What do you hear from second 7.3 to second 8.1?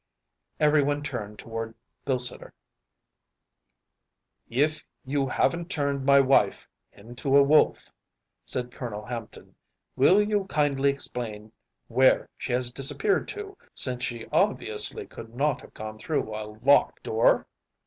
a wolf,‚ÄĚ